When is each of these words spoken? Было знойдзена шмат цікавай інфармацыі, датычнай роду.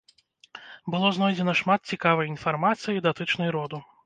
Было 0.93 1.11
знойдзена 1.17 1.53
шмат 1.61 1.81
цікавай 1.93 2.29
інфармацыі, 2.35 3.05
датычнай 3.11 3.49
роду. 3.59 3.83